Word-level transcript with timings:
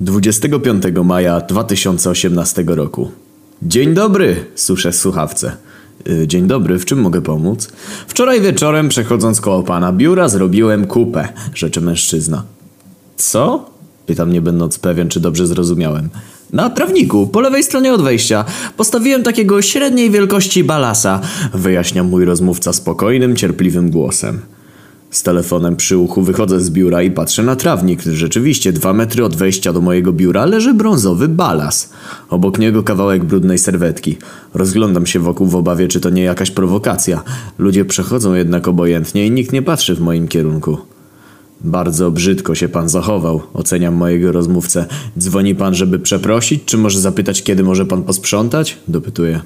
25 0.00 0.84
maja 1.04 1.40
2018 1.40 2.64
roku. 2.66 3.10
Dzień 3.62 3.94
dobry, 3.94 4.44
suszę 4.54 4.92
słuchawce. 4.92 5.52
Y, 6.08 6.28
Dzień 6.28 6.46
dobry, 6.46 6.78
w 6.78 6.84
czym 6.84 7.00
mogę 7.00 7.22
pomóc? 7.22 7.68
Wczoraj 8.06 8.40
wieczorem, 8.40 8.88
przechodząc 8.88 9.40
koło 9.40 9.62
pana 9.62 9.92
biura, 9.92 10.28
zrobiłem 10.28 10.86
kupę, 10.86 11.28
rzeczy 11.54 11.80
mężczyzna. 11.80 12.42
Co? 13.16 13.70
Pytam, 14.06 14.32
nie 14.32 14.40
będąc 14.40 14.78
pewien, 14.78 15.08
czy 15.08 15.20
dobrze 15.20 15.46
zrozumiałem. 15.46 16.08
Na 16.52 16.70
trawniku, 16.70 17.26
po 17.26 17.40
lewej 17.40 17.62
stronie 17.62 17.92
od 17.94 18.02
wejścia. 18.02 18.44
Postawiłem 18.76 19.22
takiego 19.22 19.62
średniej 19.62 20.10
wielkości 20.10 20.64
balasa, 20.64 21.20
wyjaśnia 21.54 22.04
mój 22.04 22.24
rozmówca 22.24 22.72
spokojnym, 22.72 23.36
cierpliwym 23.36 23.90
głosem. 23.90 24.40
Z 25.10 25.22
telefonem 25.22 25.76
przy 25.76 25.98
uchu 25.98 26.22
wychodzę 26.22 26.60
z 26.60 26.70
biura 26.70 27.02
i 27.02 27.10
patrzę 27.10 27.42
na 27.42 27.56
trawnik. 27.56 28.02
Rzeczywiście, 28.02 28.72
dwa 28.72 28.92
metry 28.92 29.24
od 29.24 29.36
wejścia 29.36 29.72
do 29.72 29.80
mojego 29.80 30.12
biura 30.12 30.46
leży 30.46 30.74
brązowy 30.74 31.28
balas. 31.28 31.92
Obok 32.28 32.58
niego 32.58 32.82
kawałek 32.82 33.24
brudnej 33.24 33.58
serwetki. 33.58 34.16
Rozglądam 34.54 35.06
się 35.06 35.20
wokół 35.20 35.46
w 35.46 35.56
obawie, 35.56 35.88
czy 35.88 36.00
to 36.00 36.10
nie 36.10 36.22
jakaś 36.22 36.50
prowokacja. 36.50 37.22
Ludzie 37.58 37.84
przechodzą 37.84 38.34
jednak 38.34 38.68
obojętnie 38.68 39.26
i 39.26 39.30
nikt 39.30 39.52
nie 39.52 39.62
patrzy 39.62 39.94
w 39.94 40.00
moim 40.00 40.28
kierunku. 40.28 40.78
Bardzo 41.60 42.10
brzydko 42.10 42.54
się 42.54 42.68
pan 42.68 42.88
zachował, 42.88 43.42
oceniam 43.54 43.94
mojego 43.94 44.32
rozmówcę. 44.32 44.86
Dzwoni 45.18 45.54
pan, 45.54 45.74
żeby 45.74 45.98
przeprosić, 45.98 46.64
czy 46.64 46.78
może 46.78 47.00
zapytać, 47.00 47.42
kiedy 47.42 47.62
może 47.62 47.86
pan 47.86 48.02
posprzątać? 48.02 48.78
Dopytuję. 48.88 49.40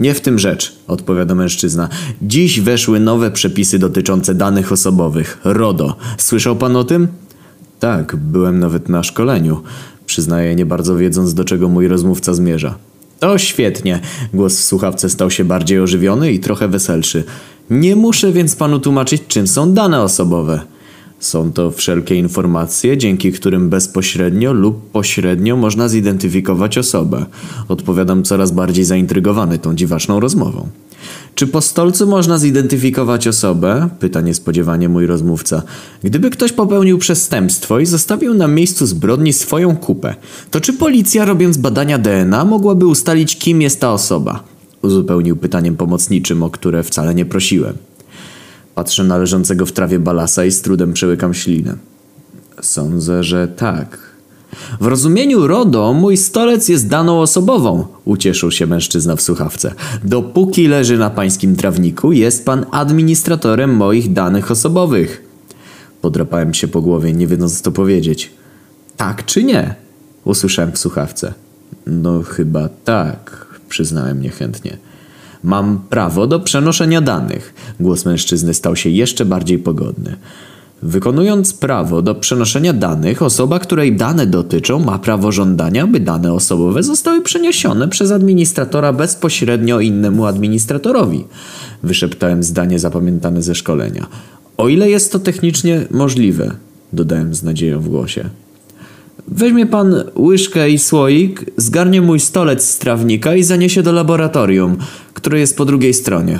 Nie 0.00 0.14
w 0.14 0.20
tym 0.20 0.38
rzecz, 0.38 0.76
odpowiada 0.88 1.34
mężczyzna. 1.34 1.88
Dziś 2.22 2.60
weszły 2.60 3.00
nowe 3.00 3.30
przepisy 3.30 3.78
dotyczące 3.78 4.34
danych 4.34 4.72
osobowych. 4.72 5.38
RODO. 5.44 5.96
Słyszał 6.18 6.56
pan 6.56 6.76
o 6.76 6.84
tym? 6.84 7.08
Tak, 7.80 8.16
byłem 8.16 8.58
nawet 8.58 8.88
na 8.88 9.02
szkoleniu. 9.02 9.62
Przyznaję, 10.06 10.54
nie 10.54 10.66
bardzo 10.66 10.96
wiedząc, 10.96 11.34
do 11.34 11.44
czego 11.44 11.68
mój 11.68 11.88
rozmówca 11.88 12.34
zmierza. 12.34 12.74
To 13.20 13.38
świetnie. 13.38 14.00
Głos 14.34 14.58
w 14.58 14.64
słuchawce 14.64 15.10
stał 15.10 15.30
się 15.30 15.44
bardziej 15.44 15.80
ożywiony 15.80 16.32
i 16.32 16.40
trochę 16.40 16.68
weselszy. 16.68 17.24
Nie 17.70 17.96
muszę 17.96 18.32
więc 18.32 18.56
panu 18.56 18.78
tłumaczyć, 18.78 19.22
czym 19.28 19.46
są 19.46 19.72
dane 19.72 20.02
osobowe. 20.02 20.60
Są 21.24 21.52
to 21.52 21.70
wszelkie 21.70 22.14
informacje, 22.14 22.98
dzięki 22.98 23.32
którym 23.32 23.68
bezpośrednio 23.68 24.52
lub 24.52 24.90
pośrednio 24.90 25.56
można 25.56 25.88
zidentyfikować 25.88 26.78
osobę. 26.78 27.26
Odpowiadam 27.68 28.22
coraz 28.22 28.50
bardziej 28.50 28.84
zaintrygowany 28.84 29.58
tą 29.58 29.74
dziwaczną 29.74 30.20
rozmową. 30.20 30.68
Czy 31.34 31.46
po 31.46 31.60
stolcu 31.60 32.06
można 32.06 32.38
zidentyfikować 32.38 33.28
osobę? 33.28 33.88
Pyta 34.00 34.20
niespodziewanie 34.20 34.88
mój 34.88 35.06
rozmówca. 35.06 35.62
Gdyby 36.02 36.30
ktoś 36.30 36.52
popełnił 36.52 36.98
przestępstwo 36.98 37.78
i 37.78 37.86
zostawił 37.86 38.34
na 38.34 38.48
miejscu 38.48 38.86
zbrodni 38.86 39.32
swoją 39.32 39.76
kupę, 39.76 40.14
to 40.50 40.60
czy 40.60 40.72
policja 40.72 41.24
robiąc 41.24 41.56
badania 41.56 41.98
DNA 41.98 42.44
mogłaby 42.44 42.86
ustalić 42.86 43.38
kim 43.38 43.62
jest 43.62 43.80
ta 43.80 43.92
osoba? 43.92 44.44
Uzupełnił 44.82 45.36
pytaniem 45.36 45.76
pomocniczym, 45.76 46.42
o 46.42 46.50
które 46.50 46.82
wcale 46.82 47.14
nie 47.14 47.24
prosiłem. 47.24 47.74
Patrzę 48.74 49.04
na 49.04 49.18
leżącego 49.18 49.66
w 49.66 49.72
trawie 49.72 49.98
balasa 49.98 50.44
i 50.44 50.50
z 50.50 50.62
trudem 50.62 50.92
przełykam 50.92 51.34
ślinę. 51.34 51.76
Sądzę, 52.62 53.24
że 53.24 53.48
tak. 53.48 53.98
W 54.80 54.86
rozumieniu 54.86 55.46
RODO 55.46 55.92
mój 55.92 56.16
stolec 56.16 56.68
jest 56.68 56.88
daną 56.88 57.20
osobową, 57.20 57.86
ucieszył 58.04 58.50
się 58.50 58.66
mężczyzna 58.66 59.16
w 59.16 59.22
słuchawce. 59.22 59.74
Dopóki 60.04 60.68
leży 60.68 60.98
na 60.98 61.10
pańskim 61.10 61.56
trawniku, 61.56 62.12
jest 62.12 62.44
pan 62.44 62.66
administratorem 62.70 63.76
moich 63.76 64.12
danych 64.12 64.50
osobowych. 64.50 65.24
Podrapałem 66.00 66.54
się 66.54 66.68
po 66.68 66.80
głowie, 66.82 67.12
nie 67.12 67.26
wiedząc 67.26 67.60
co 67.60 67.72
powiedzieć. 67.72 68.30
Tak 68.96 69.24
czy 69.24 69.44
nie? 69.44 69.74
Usłyszałem 70.24 70.72
w 70.72 70.78
słuchawce. 70.78 71.34
No 71.86 72.22
chyba 72.22 72.68
tak, 72.84 73.46
przyznałem 73.68 74.20
niechętnie. 74.20 74.76
Mam 75.44 75.78
prawo 75.90 76.26
do 76.26 76.40
przenoszenia 76.40 77.00
danych. 77.00 77.54
Głos 77.80 78.04
mężczyzny 78.04 78.54
stał 78.54 78.76
się 78.76 78.90
jeszcze 78.90 79.24
bardziej 79.24 79.58
pogodny. 79.58 80.16
Wykonując 80.82 81.54
prawo 81.54 82.02
do 82.02 82.14
przenoszenia 82.14 82.72
danych, 82.72 83.22
osoba, 83.22 83.58
której 83.58 83.96
dane 83.96 84.26
dotyczą, 84.26 84.78
ma 84.78 84.98
prawo 84.98 85.32
żądania, 85.32 85.86
by 85.86 86.00
dane 86.00 86.32
osobowe 86.32 86.82
zostały 86.82 87.22
przeniesione 87.22 87.88
przez 87.88 88.10
administratora 88.10 88.92
bezpośrednio 88.92 89.80
innemu 89.80 90.26
administratorowi. 90.26 91.24
Wyszeptałem 91.82 92.42
zdanie 92.42 92.78
zapamiętane 92.78 93.42
ze 93.42 93.54
szkolenia. 93.54 94.06
O 94.56 94.68
ile 94.68 94.90
jest 94.90 95.12
to 95.12 95.18
technicznie 95.18 95.86
możliwe, 95.90 96.50
dodałem 96.92 97.34
z 97.34 97.42
nadzieją 97.42 97.80
w 97.80 97.88
głosie. 97.88 98.28
Weźmie 99.28 99.66
pan 99.66 99.94
łyżkę 100.16 100.70
i 100.70 100.78
słoik, 100.78 101.44
zgarnie 101.56 102.02
mój 102.02 102.20
stolec 102.20 102.68
z 102.68 102.78
trawnika 102.78 103.34
i 103.34 103.42
zaniesie 103.42 103.82
do 103.82 103.92
laboratorium, 103.92 104.76
które 105.24 105.40
jest 105.40 105.56
po 105.56 105.64
drugiej 105.64 105.94
stronie. 105.94 106.38